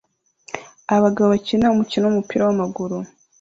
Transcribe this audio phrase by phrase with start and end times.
[0.95, 2.97] Abagabo bakina umukino wumupira wamaguru